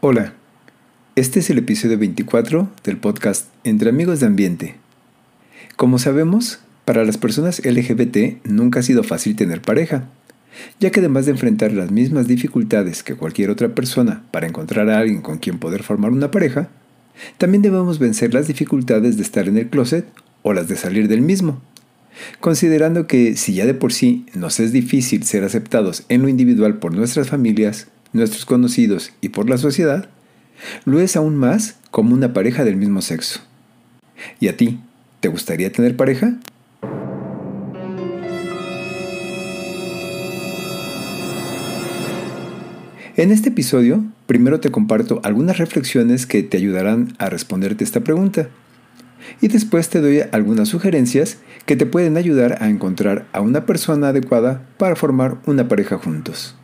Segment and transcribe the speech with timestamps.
[0.00, 0.32] Hola,
[1.16, 4.76] este es el episodio 24 del podcast Entre Amigos de Ambiente.
[5.74, 10.08] Como sabemos, para las personas LGBT nunca ha sido fácil tener pareja,
[10.78, 15.00] ya que además de enfrentar las mismas dificultades que cualquier otra persona para encontrar a
[15.00, 16.68] alguien con quien poder formar una pareja,
[17.36, 20.06] también debemos vencer las dificultades de estar en el closet
[20.42, 21.60] o las de salir del mismo.
[22.38, 26.78] Considerando que si ya de por sí nos es difícil ser aceptados en lo individual
[26.78, 30.08] por nuestras familias, nuestros conocidos y por la sociedad,
[30.84, 33.40] lo es aún más como una pareja del mismo sexo.
[34.40, 34.80] ¿Y a ti?
[35.20, 36.34] ¿Te gustaría tener pareja?
[43.16, 48.48] En este episodio, primero te comparto algunas reflexiones que te ayudarán a responderte esta pregunta.
[49.40, 54.10] Y después te doy algunas sugerencias que te pueden ayudar a encontrar a una persona
[54.10, 56.57] adecuada para formar una pareja juntos.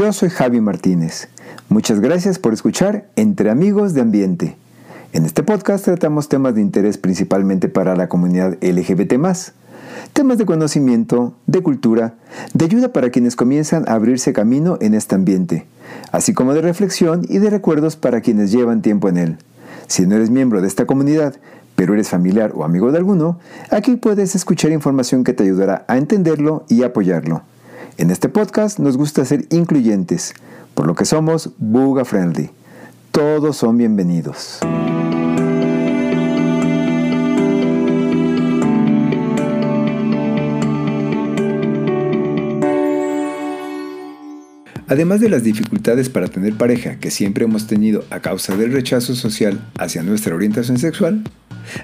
[0.00, 1.28] Yo soy Javi Martínez.
[1.68, 4.56] Muchas gracias por escuchar Entre Amigos de Ambiente.
[5.12, 9.12] En este podcast tratamos temas de interés principalmente para la comunidad LGBT,
[10.14, 12.14] temas de conocimiento, de cultura,
[12.54, 15.66] de ayuda para quienes comienzan a abrirse camino en este ambiente,
[16.12, 19.36] así como de reflexión y de recuerdos para quienes llevan tiempo en él.
[19.86, 21.34] Si no eres miembro de esta comunidad,
[21.76, 23.38] pero eres familiar o amigo de alguno,
[23.70, 27.42] aquí puedes escuchar información que te ayudará a entenderlo y apoyarlo.
[28.00, 30.32] En este podcast nos gusta ser incluyentes,
[30.72, 32.48] por lo que somos Buga Friendly.
[33.10, 34.60] Todos son bienvenidos.
[44.88, 49.14] Además de las dificultades para tener pareja que siempre hemos tenido a causa del rechazo
[49.14, 51.22] social hacia nuestra orientación sexual,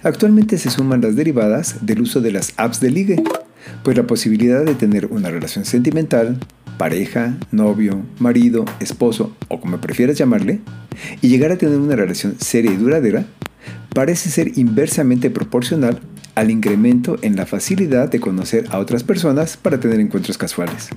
[0.02, 3.22] actualmente se suman las derivadas del uso de las apps de ligue
[3.82, 6.38] pues la posibilidad de tener una relación sentimental,
[6.78, 10.60] pareja, novio, marido, esposo o como prefieras llamarle,
[11.20, 13.26] y llegar a tener una relación seria y duradera,
[13.94, 16.00] parece ser inversamente proporcional
[16.34, 20.90] al incremento en la facilidad de conocer a otras personas para tener encuentros casuales.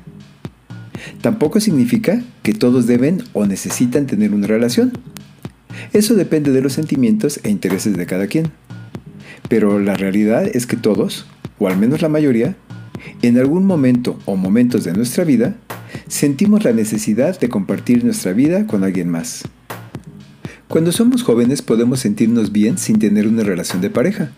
[1.22, 4.91] Tampoco significa que todos deben o necesitan tener una relación.
[5.94, 8.51] Eso depende de los sentimientos e intereses de cada quien.
[9.47, 11.25] Pero la realidad es que todos,
[11.59, 12.56] o al menos la mayoría,
[13.22, 15.56] en algún momento o momentos de nuestra vida,
[16.08, 19.44] sentimos la necesidad de compartir nuestra vida con alguien más.
[20.68, 24.31] Cuando somos jóvenes podemos sentirnos bien sin tener una relación de pareja,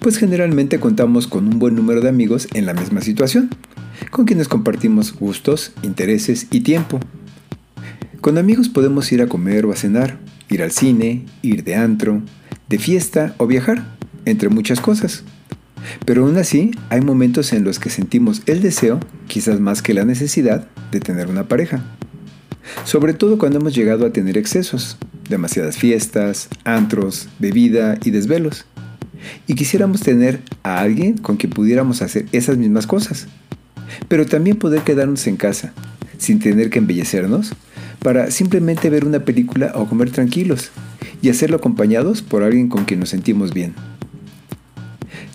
[0.00, 3.50] pues generalmente contamos con un buen número de amigos en la misma situación,
[4.10, 6.98] con quienes compartimos gustos, intereses y tiempo.
[8.20, 10.18] Con amigos podemos ir a comer o a cenar,
[10.48, 12.22] ir al cine, ir de antro,
[12.68, 15.24] de fiesta o viajar, entre muchas cosas.
[16.04, 20.04] Pero aún así, hay momentos en los que sentimos el deseo, quizás más que la
[20.04, 21.82] necesidad, de tener una pareja.
[22.84, 24.98] Sobre todo cuando hemos llegado a tener excesos,
[25.28, 28.64] demasiadas fiestas, antros, bebida y desvelos.
[29.46, 33.26] Y quisiéramos tener a alguien con quien pudiéramos hacer esas mismas cosas.
[34.08, 35.72] Pero también poder quedarnos en casa,
[36.18, 37.52] sin tener que embellecernos,
[38.00, 40.70] para simplemente ver una película o comer tranquilos,
[41.22, 43.74] y hacerlo acompañados por alguien con quien nos sentimos bien.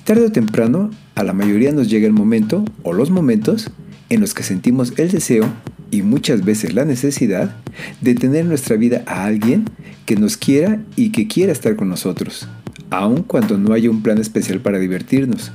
[0.05, 3.69] Tarde o temprano, a la mayoría nos llega el momento o los momentos
[4.09, 5.45] en los que sentimos el deseo
[5.91, 7.55] y muchas veces la necesidad
[8.01, 9.65] de tener en nuestra vida a alguien
[10.07, 12.47] que nos quiera y que quiera estar con nosotros,
[12.89, 15.51] aun cuando no haya un plan especial para divertirnos,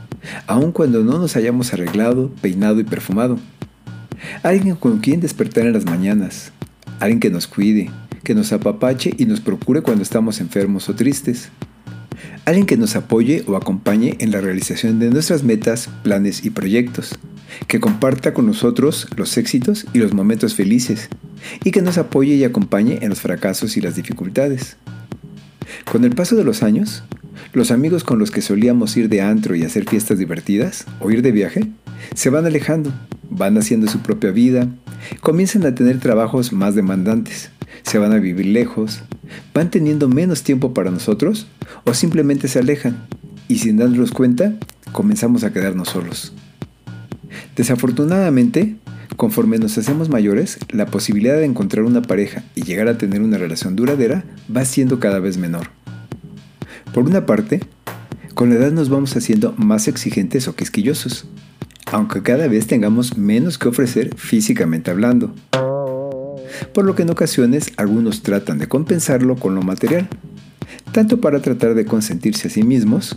[0.46, 3.38] aun cuando no nos hayamos arreglado, peinado y perfumado.
[4.44, 6.52] Alguien con quien despertar en las mañanas,
[7.00, 7.90] alguien que nos cuide,
[8.22, 11.50] que nos apapache y nos procure cuando estamos enfermos o tristes
[12.44, 17.18] alguien que nos apoye o acompañe en la realización de nuestras metas, planes y proyectos,
[17.66, 21.08] que comparta con nosotros los éxitos y los momentos felices,
[21.64, 24.76] y que nos apoye y acompañe en los fracasos y las dificultades.
[25.90, 27.04] Con el paso de los años,
[27.52, 31.22] los amigos con los que solíamos ir de antro y hacer fiestas divertidas o ir
[31.22, 31.66] de viaje,
[32.14, 32.92] se van alejando,
[33.30, 34.68] van haciendo su propia vida,
[35.20, 37.50] comienzan a tener trabajos más demandantes,
[37.86, 39.02] se van a vivir lejos,
[39.54, 41.46] van teniendo menos tiempo para nosotros
[41.84, 43.06] o simplemente se alejan
[43.48, 44.54] y sin darnos cuenta
[44.92, 46.32] comenzamos a quedarnos solos.
[47.54, 48.76] Desafortunadamente,
[49.16, 53.38] conforme nos hacemos mayores, la posibilidad de encontrar una pareja y llegar a tener una
[53.38, 54.24] relación duradera
[54.54, 55.68] va siendo cada vez menor.
[56.92, 57.60] Por una parte,
[58.34, 61.26] con la edad nos vamos haciendo más exigentes o quisquillosos,
[61.92, 65.32] aunque cada vez tengamos menos que ofrecer físicamente hablando.
[66.72, 70.08] Por lo que en ocasiones algunos tratan de compensarlo con lo material,
[70.92, 73.16] tanto para tratar de consentirse a sí mismos,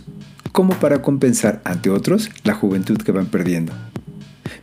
[0.52, 3.72] como para compensar ante otros la juventud que van perdiendo.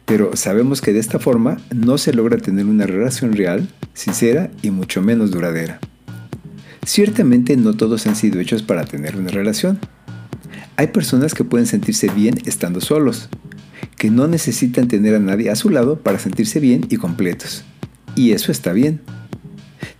[0.06, 4.71] Pero sabemos que de esta forma no se logra tener una relación real, sincera y
[4.71, 5.80] mucho menos duradera.
[6.85, 9.80] Ciertamente no todos han sido hechos para tener una relación.
[10.77, 13.30] Hay personas que pueden sentirse bien estando solos,
[13.97, 17.65] que no necesitan tener a nadie a su lado para sentirse bien y completos.
[18.18, 19.00] Y eso está bien.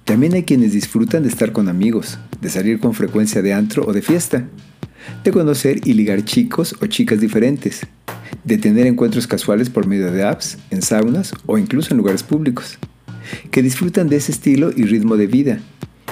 [0.04, 3.94] También hay quienes disfrutan de estar con amigos, de salir con frecuencia de antro o
[3.94, 4.48] de fiesta,
[5.24, 7.86] de conocer y ligar chicos o chicas diferentes,
[8.44, 12.80] de tener encuentros casuales por medio de apps, en saunas o incluso en lugares públicos,
[13.52, 15.60] que disfrutan de ese estilo y ritmo de vida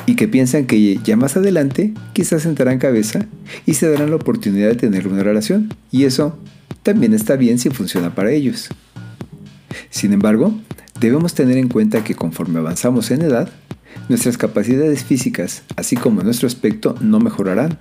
[0.05, 3.25] y que piensan que ya más adelante quizás sentarán cabeza
[3.65, 5.73] y se darán la oportunidad de tener una relación.
[5.89, 6.37] Y eso
[6.83, 8.69] también está bien si funciona para ellos.
[9.89, 10.53] Sin embargo,
[11.05, 13.47] debemos tener en cuenta que conforme avanzamos en edad,
[14.09, 17.77] nuestras capacidades físicas, así como nuestro aspecto, no mejorarán,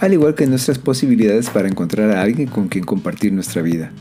[0.00, 3.92] al igual que nuestras posibilidades para encontrar a alguien con quien compartir nuestra vida.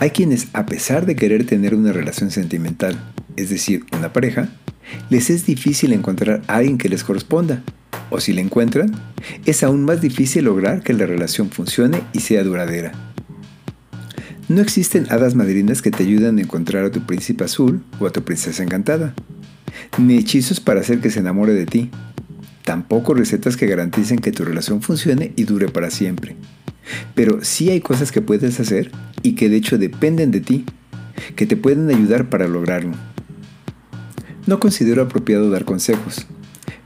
[0.00, 3.02] hay quienes, a pesar de querer tener una relación sentimental,
[3.36, 4.50] es decir, una pareja,
[5.08, 7.62] les es difícil encontrar a alguien que les corresponda.
[8.10, 8.92] O si la encuentran,
[9.46, 13.11] es aún más difícil lograr que la relación funcione y sea duradera.
[14.52, 18.10] No existen hadas madrinas que te ayuden a encontrar a tu príncipe azul o a
[18.10, 19.14] tu princesa encantada,
[19.96, 21.90] ni hechizos para hacer que se enamore de ti.
[22.62, 26.36] Tampoco recetas que garanticen que tu relación funcione y dure para siempre.
[27.14, 30.66] Pero sí hay cosas que puedes hacer y que de hecho dependen de ti,
[31.34, 32.92] que te pueden ayudar para lograrlo.
[34.46, 36.26] No considero apropiado dar consejos,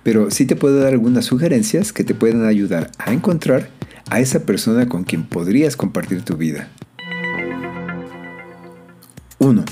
[0.05, 3.71] pero sí te puedo dar algunas sugerencias que te pueden ayudar a encontrar
[4.09, 6.71] a esa persona con quien podrías compartir tu vida.
[9.39, 9.65] 1.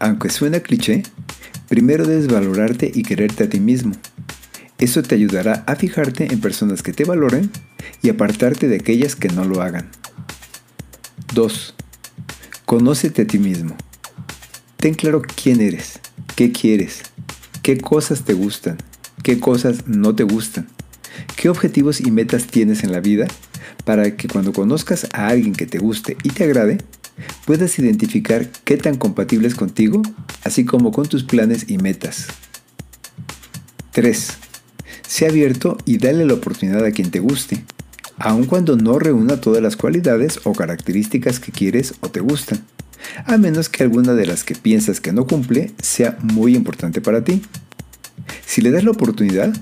[0.00, 1.02] Aunque suena cliché,
[1.68, 3.92] primero debes valorarte y quererte a ti mismo.
[4.78, 7.50] Eso te ayudará a fijarte en personas que te valoren
[8.02, 9.88] y apartarte de aquellas que no lo hagan.
[11.34, 11.74] 2.
[12.64, 13.76] Conócete a ti mismo.
[14.76, 15.98] Ten claro quién eres,
[16.36, 17.02] qué quieres,
[17.62, 18.78] qué cosas te gustan,
[19.24, 20.68] qué cosas no te gustan,
[21.36, 23.26] qué objetivos y metas tienes en la vida
[23.84, 26.78] para que cuando conozcas a alguien que te guste y te agrade,
[27.44, 30.02] puedas identificar qué tan compatible es contigo,
[30.44, 32.26] así como con tus planes y metas.
[33.92, 34.28] 3.
[35.06, 37.64] Sé abierto y dale la oportunidad a quien te guste,
[38.18, 42.62] aun cuando no reúna todas las cualidades o características que quieres o te gustan,
[43.24, 47.24] a menos que alguna de las que piensas que no cumple sea muy importante para
[47.24, 47.42] ti.
[48.44, 49.54] Si le das la oportunidad,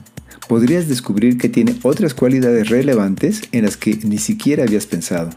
[0.48, 5.30] podrías descubrir que tiene otras cualidades relevantes en las que ni siquiera habías pensado.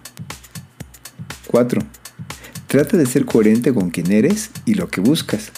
[1.47, 1.98] 4.
[2.69, 5.51] Trata de ser coherente con quien eres y lo que buscas.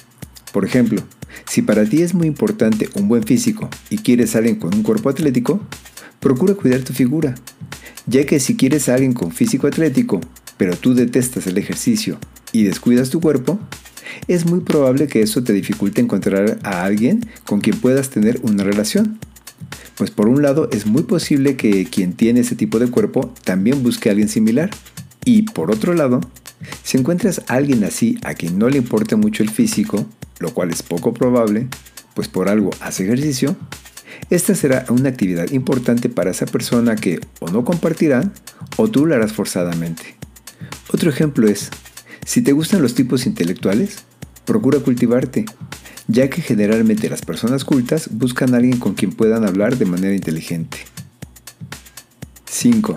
[0.53, 1.03] Por ejemplo,
[1.45, 5.09] si para ti es muy importante un buen físico y quieres alguien con un cuerpo
[5.09, 5.59] atlético,
[6.21, 7.35] procura cuidar tu figura,
[8.07, 10.21] ya que si quieres a alguien con físico atlético,
[10.55, 12.17] pero tú detestas el ejercicio
[12.53, 13.59] y descuidas tu cuerpo,
[14.29, 18.63] es muy probable que eso te dificulte encontrar a alguien con quien puedas tener una
[18.63, 19.19] relación.
[19.97, 23.83] Pues por un lado es muy posible que quien tiene ese tipo de cuerpo también
[23.83, 24.69] busque a alguien similar.
[25.25, 26.21] Y por otro lado,
[26.83, 30.05] si encuentras a alguien así a quien no le importa mucho el físico,
[30.39, 31.67] lo cual es poco probable,
[32.13, 33.55] pues por algo hace ejercicio,
[34.29, 38.33] esta será una actividad importante para esa persona que o no compartirán
[38.77, 40.15] o tú lo harás forzadamente.
[40.93, 41.69] Otro ejemplo es,
[42.25, 44.03] si te gustan los tipos intelectuales,
[44.45, 45.45] procura cultivarte,
[46.07, 50.13] ya que generalmente las personas cultas buscan a alguien con quien puedan hablar de manera
[50.13, 50.79] inteligente.
[52.49, 52.95] 5.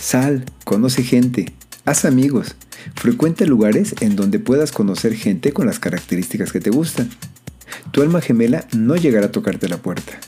[0.00, 2.56] Sal, conoce gente, haz amigos,
[2.94, 7.10] frecuenta lugares en donde puedas conocer gente con las características que te gustan.
[7.92, 10.18] Tu alma gemela no llegará a tocarte la puerta.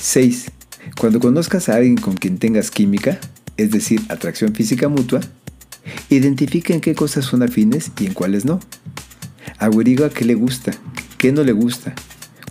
[0.00, 0.50] 6.
[0.98, 3.18] Cuando conozcas a alguien con quien tengas química,
[3.56, 5.20] es decir, atracción física mutua,
[6.10, 8.60] identifica en qué cosas son afines y en cuáles no.
[9.58, 10.72] Averigua qué le gusta,
[11.18, 11.94] qué no le gusta,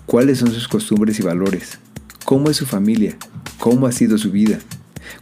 [0.05, 1.79] cuáles son sus costumbres y valores,
[2.25, 3.17] cómo es su familia,
[3.59, 4.59] cómo ha sido su vida,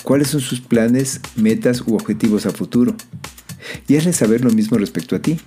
[0.03, 2.95] cuáles son sus planes, metas u objetivos a futuro.
[3.87, 5.39] Y hazle saber lo mismo respecto a ti.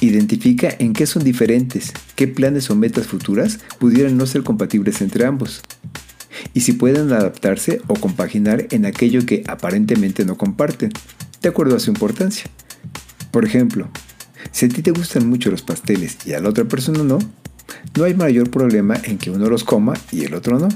[0.00, 5.26] Identifica en qué son diferentes, qué planes o metas futuras pudieran no ser compatibles entre
[5.26, 5.62] ambos.
[6.52, 10.92] Y si pueden adaptarse o compaginar en aquello que aparentemente no comparten,
[11.42, 12.46] de acuerdo a su importancia.
[13.30, 13.88] Por ejemplo,
[14.50, 17.18] si a ti te gustan mucho los pasteles y a la otra persona no,
[17.96, 20.68] no hay mayor problema en que uno los coma y el otro no.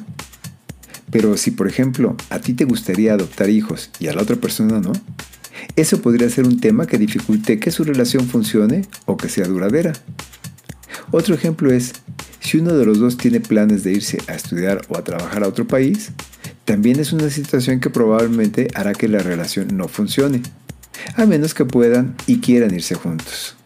[1.11, 4.81] Pero si por ejemplo a ti te gustaría adoptar hijos y a la otra persona
[4.81, 4.93] no,
[5.77, 9.93] eso podría ser un tema que dificulte que su relación funcione o que sea duradera.
[11.11, 11.93] Otro ejemplo es,
[12.41, 15.49] si uno de los dos tiene planes de irse a estudiar o a trabajar a
[15.49, 16.11] otro país,
[16.65, 20.43] también es una situación que probablemente hará que la relación no funcione,
[21.17, 23.57] a menos que puedan y quieran irse juntos.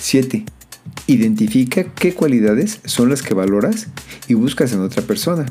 [0.00, 0.44] 7.
[1.06, 3.86] Identifica qué cualidades son las que valoras
[4.26, 5.46] y buscas en otra persona.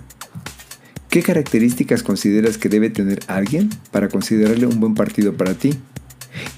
[1.15, 5.73] ¿Qué características consideras que debe tener alguien para considerarle un buen partido para ti?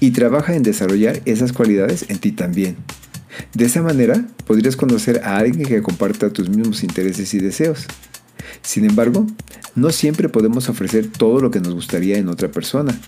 [0.00, 2.74] Y trabaja en desarrollar esas cualidades en ti también.
[3.54, 7.86] De esa manera podrías conocer a alguien que comparta tus mismos intereses y deseos.
[8.62, 9.28] Sin embargo,
[9.76, 13.00] no siempre podemos ofrecer todo lo que nos gustaría en otra persona.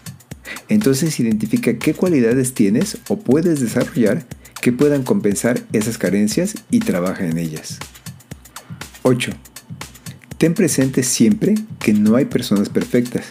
[0.69, 4.25] Entonces identifica qué cualidades tienes o puedes desarrollar
[4.61, 7.81] que puedan compensar esas carencias y trabaja en ellas.
[9.03, 9.33] 8.
[10.41, 13.27] Ten presente siempre que no hay personas perfectas,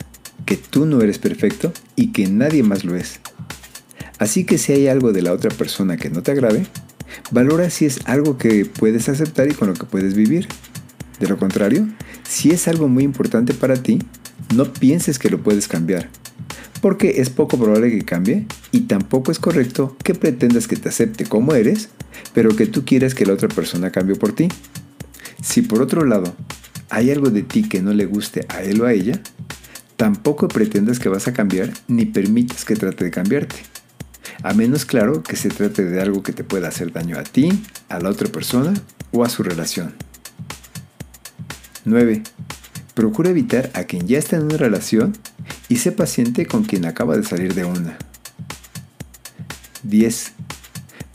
[0.46, 3.20] que tú no eres perfecto y que nadie más lo es.
[4.20, 6.68] Así que si hay algo de la otra persona que no te agrade,
[7.32, 10.48] valora si es algo que puedes aceptar y con lo que puedes vivir.
[11.20, 11.88] De lo contrario,
[12.28, 13.98] si es algo muy importante para ti,
[14.54, 16.10] no pienses que lo puedes cambiar,
[16.80, 21.26] porque es poco probable que cambie y tampoco es correcto que pretendas que te acepte
[21.26, 21.90] como eres,
[22.36, 24.48] pero que tú quieras que la otra persona cambie por ti.
[25.42, 26.36] Si por otro lado
[26.90, 29.22] hay algo de ti que no le guste a él o a ella,
[29.98, 33.58] tampoco pretendas que vas a cambiar ni permitas que trate de cambiarte.
[34.44, 37.50] A menos claro que se trate de algo que te pueda hacer daño a ti,
[37.90, 38.74] a la otra persona
[39.12, 39.94] o a su relación.
[41.86, 42.24] 9.
[42.94, 45.18] Procura evitar a quien ya está en una relación
[45.68, 47.98] y sé paciente con quien acaba de salir de una.
[49.84, 50.34] 10.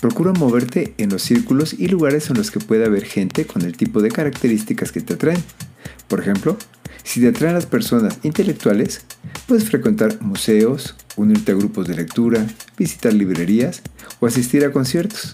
[0.01, 3.77] Procura moverte en los círculos y lugares en los que pueda haber gente con el
[3.77, 5.43] tipo de características que te atraen.
[6.09, 6.57] Por ejemplo,
[7.03, 9.03] si te atraen las personas intelectuales,
[9.47, 12.47] puedes frecuentar museos, unirte a grupos de lectura,
[12.79, 13.83] visitar librerías
[14.21, 15.33] o asistir a conciertos.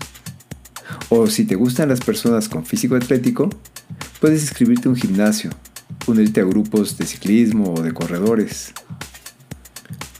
[1.09, 3.51] O si te gustan las personas con físico atlético,
[4.21, 5.51] puedes inscribirte a un gimnasio,
[6.07, 8.73] unirte a grupos de ciclismo o de corredores.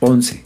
[0.01, 0.43] 11.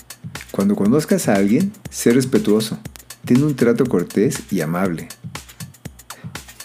[0.50, 2.78] Cuando conozcas a alguien, sé respetuoso.
[3.24, 5.08] Ten un trato cortés y amable.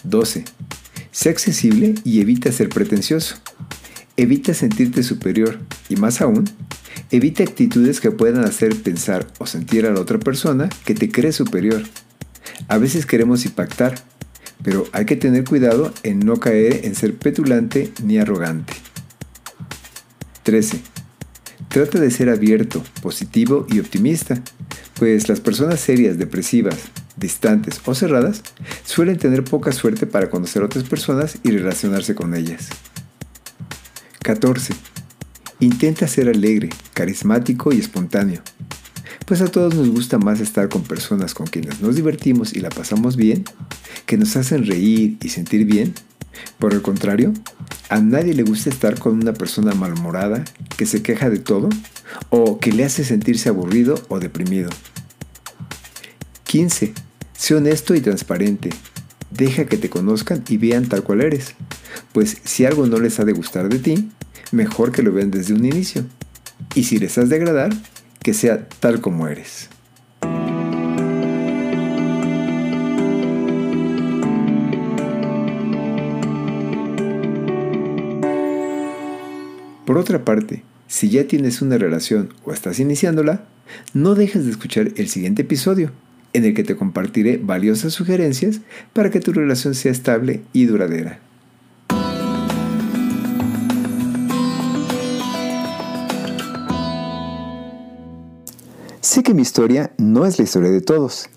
[0.04, 0.44] 12.
[1.20, 3.36] Sé accesible y evita ser pretencioso.
[4.16, 5.58] Evita sentirte superior
[5.90, 6.48] y más aún,
[7.10, 11.32] evita actitudes que puedan hacer pensar o sentir a la otra persona que te cree
[11.32, 11.82] superior.
[12.68, 13.96] A veces queremos impactar,
[14.64, 18.72] pero hay que tener cuidado en no caer en ser petulante ni arrogante.
[20.44, 20.80] 13.
[21.68, 24.42] Trata de ser abierto, positivo y optimista,
[24.94, 26.78] pues las personas serias, depresivas,
[27.20, 28.42] distantes o cerradas
[28.84, 32.68] suelen tener poca suerte para conocer a otras personas y relacionarse con ellas.
[34.22, 34.74] 14.
[35.60, 38.42] Intenta ser alegre, carismático y espontáneo.
[39.26, 42.70] Pues a todos nos gusta más estar con personas con quienes nos divertimos y la
[42.70, 43.44] pasamos bien,
[44.06, 45.94] que nos hacen reír y sentir bien.
[46.58, 47.32] Por el contrario,
[47.90, 50.44] a nadie le gusta estar con una persona malhumorada,
[50.76, 51.68] que se queja de todo,
[52.30, 54.70] o que le hace sentirse aburrido o deprimido.
[56.44, 56.94] 15.
[57.40, 58.68] Sé honesto y transparente.
[59.30, 61.54] Deja que te conozcan y vean tal cual eres.
[62.12, 64.10] Pues si algo no les ha de gustar de ti,
[64.52, 66.04] mejor que lo vean desde un inicio.
[66.74, 67.72] Y si les has de agradar,
[68.22, 69.70] que sea tal como eres.
[79.86, 83.46] Por otra parte, si ya tienes una relación o estás iniciándola,
[83.94, 85.90] no dejes de escuchar el siguiente episodio,
[86.32, 88.60] en el que te compartiré valiosas sugerencias
[88.92, 91.20] para que tu relación sea estable y duradera.
[99.00, 101.28] Sé que mi historia no es la historia de todos,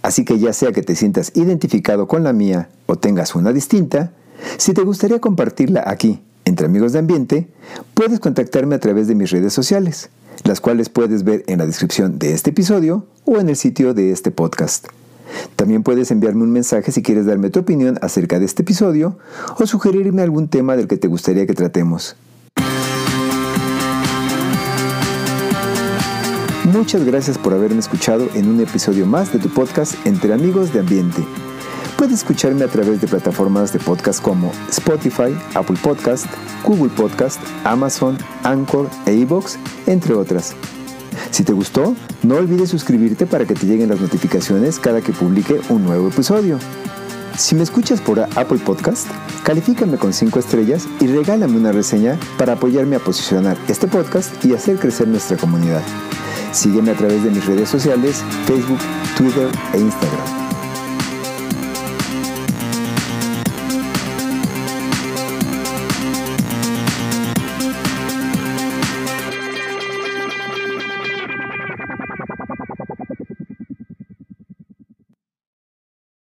[0.00, 4.12] así que ya sea que te sientas identificado con la mía o tengas una distinta,
[4.56, 7.48] si te gustaría compartirla aquí entre amigos de ambiente,
[7.94, 10.08] puedes contactarme a través de mis redes sociales,
[10.44, 14.10] las cuales puedes ver en la descripción de este episodio o en el sitio de
[14.10, 14.88] este podcast.
[15.54, 19.18] También puedes enviarme un mensaje si quieres darme tu opinión acerca de este episodio
[19.56, 22.16] o sugerirme algún tema del que te gustaría que tratemos.
[26.72, 30.80] Muchas gracias por haberme escuchado en un episodio más de tu podcast Entre Amigos de
[30.80, 31.22] Ambiente.
[31.96, 36.26] Puedes escucharme a través de plataformas de podcast como Spotify, Apple Podcast,
[36.64, 39.56] Google Podcast, Amazon, Anchor e iVoox,
[39.86, 40.56] entre otras.
[41.30, 45.60] Si te gustó, no olvides suscribirte para que te lleguen las notificaciones cada que publique
[45.68, 46.58] un nuevo episodio.
[47.36, 49.06] Si me escuchas por Apple Podcast,
[49.44, 54.54] califícame con 5 estrellas y regálame una reseña para apoyarme a posicionar este podcast y
[54.54, 55.82] hacer crecer nuestra comunidad.
[56.52, 58.80] Sígueme a través de mis redes sociales, Facebook,
[59.16, 60.49] Twitter e Instagram.